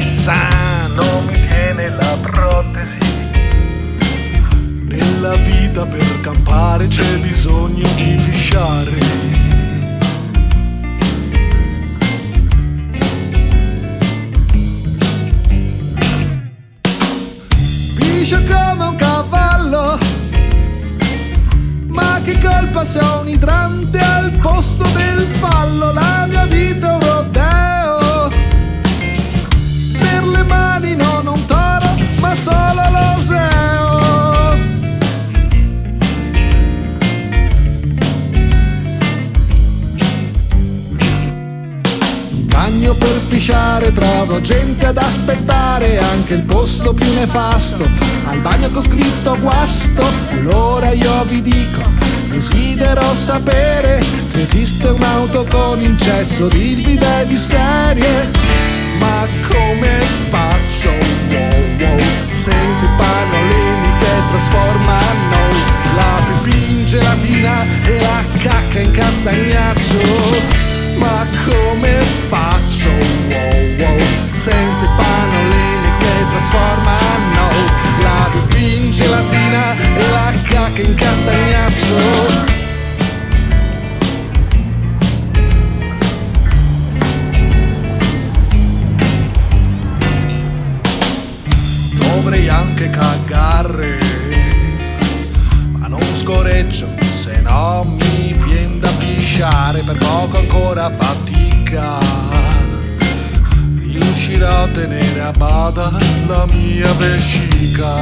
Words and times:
chissà, 0.00 0.48
non 0.94 1.24
mi 1.26 1.34
tiene 1.48 1.88
la 1.90 2.16
protesi. 2.20 3.08
Nella 4.86 5.34
vita 5.36 5.84
per 5.84 6.20
campare 6.20 6.88
c'è 6.88 7.18
bisogno 7.18 7.86
di 7.94 8.20
pisciare. 8.24 8.90
Piscio 17.94 18.40
come 18.48 18.84
un 18.84 18.96
cavallo, 18.96 19.98
ma 21.88 22.20
che 22.24 22.38
colpa 22.40 22.84
se 22.84 22.98
ho 22.98 23.20
un 23.20 23.28
idrante 23.28 23.98
al 23.98 24.30
posto 24.40 24.84
del 24.94 25.26
fallo? 25.38 25.92
La 25.92 26.26
mia 26.26 26.46
vita 26.46 26.99
pisciare 43.28 43.92
trovo 43.92 44.40
gente 44.40 44.86
ad 44.86 44.96
aspettare 44.96 45.98
anche 45.98 46.34
il 46.34 46.42
posto 46.42 46.92
più 46.92 47.12
nefasto. 47.14 47.86
Al 48.26 48.38
bagno 48.38 48.68
con 48.70 48.84
scritto 48.84 49.36
guasto 49.40 50.04
allora 50.32 50.90
io 50.92 51.22
vi 51.24 51.42
dico 51.42 52.10
desidero 52.30 53.14
sapere 53.14 54.02
se 54.28 54.42
esiste 54.42 54.86
un'auto 54.86 55.44
con 55.50 55.80
incesso 55.80 56.48
di 56.48 56.80
guida 56.82 57.24
di 57.24 57.36
serie. 57.36 58.28
Ma 58.98 59.26
come 59.48 60.00
faccio? 60.28 60.90
Wow 61.30 61.50
wow. 61.78 61.98
Sento 62.32 62.84
i 62.84 62.88
pannolini 62.96 63.98
che 63.98 64.12
trasformano. 64.30 65.38
La 65.96 66.22
pipì 66.42 66.70
in 66.70 66.86
gelatina 66.86 67.64
e 67.84 68.00
la 68.00 68.22
cacca 68.38 68.78
in 68.78 68.90
castagnaccio 68.92 70.69
trasformano. 76.30 77.10
La 78.00 78.30
pipì 78.32 78.76
in 78.76 78.92
gelatina 78.92 79.74
e 79.96 80.10
la 80.10 80.32
cacca 80.42 80.80
in 80.80 80.94
castagnaccio 80.94 82.58
Dovrei 91.98 92.48
anche 92.48 92.90
cagare 92.90 93.98
Ma 95.78 95.86
non 95.88 96.02
scoreggio 96.16 96.88
se 97.14 97.40
no 97.42 97.84
mi 97.98 98.32
viene 98.32 98.78
da 98.78 98.90
pisciare 98.98 99.82
Per 99.82 99.96
poco 99.98 100.38
ancora 100.38 100.90
fatica 100.90 102.29
Riuscirò 104.00 104.62
a 104.62 104.68
tenere 104.68 105.20
a 105.20 105.30
bada 105.30 105.90
la 106.26 106.46
mia 106.46 106.92
vescica. 106.94 107.98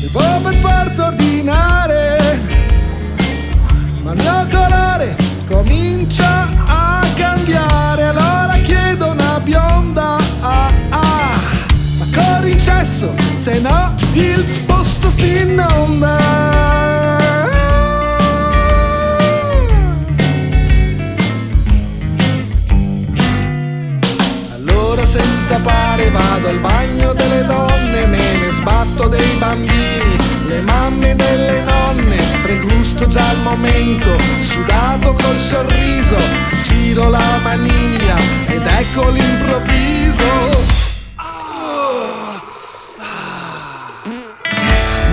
Devo 0.00 0.40
per 0.42 0.54
forza 0.54 1.06
ordinare 1.06 2.38
ma 4.02 4.12
il 4.12 4.16
mio 4.16 4.46
colore 4.50 5.16
comincia 5.48 6.48
a 6.66 7.04
cambiare. 7.16 8.04
Allora 8.04 8.56
chiedo 8.64 9.10
una 9.10 9.40
bionda 9.40 10.16
ah, 10.40 10.70
ah. 10.90 11.40
ma 11.98 12.06
corri 12.14 12.52
in 12.52 12.60
cesso 12.60 13.12
se 13.38 13.60
no 13.60 13.94
il 14.12 14.44
posto 14.66 15.10
si 15.10 15.42
inonda 15.42 16.17
senza 25.08 25.58
pare 25.62 26.10
vado 26.10 26.48
al 26.48 26.58
bagno 26.58 27.14
delle 27.14 27.46
donne 27.46 28.06
me 28.08 28.18
ne 28.18 28.50
sbatto 28.50 29.08
dei 29.08 29.36
bambini 29.38 30.16
le 30.48 30.60
mamme 30.60 31.16
delle 31.16 31.62
nonne 31.62 32.16
pregusto 32.42 33.08
già 33.08 33.32
il 33.32 33.38
momento 33.38 34.18
sudato 34.42 35.14
col 35.14 35.38
sorriso 35.38 36.48
giro 36.62 37.08
la 37.08 37.38
maniglia 37.42 38.16
ed 38.48 38.66
ecco 38.66 39.08
l'improvviso. 39.10 40.66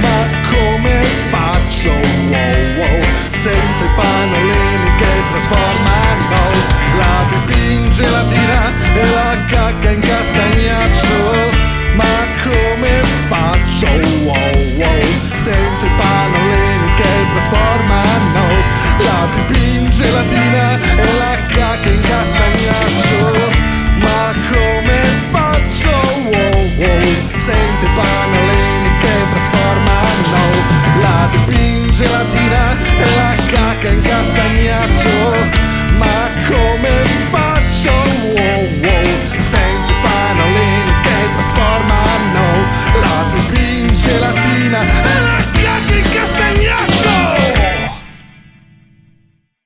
Ma 0.00 0.18
come 0.50 1.04
faccio? 1.30 1.90
Wow 1.90 2.54
wow 2.78 3.02
sento 3.30 3.84
i 3.84 3.90
pannolini 3.96 4.96
che 4.98 5.08
trasformano 5.30 6.50
la 6.98 7.24
pipì 7.30 7.72
in 7.72 7.92
gelatina 7.92 8.41
sente 27.42 27.86
pannolini 27.96 28.98
che 29.00 29.08
trasforma 29.32 30.00
no 30.30 31.00
la 31.00 31.28
dipinge 31.32 32.04
la 32.04 32.18
latina 32.18 32.76
e 33.02 33.16
la 33.16 33.34
cacca 33.50 33.88
in 33.88 34.00
castagnaccio 34.00 35.08
ma 35.98 36.06
come 36.46 37.01